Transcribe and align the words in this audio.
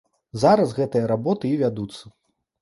Зараз 0.43 0.73
гэтыя 0.79 1.09
работы 1.13 1.45
і 1.53 1.61
вядуцца. 1.61 2.03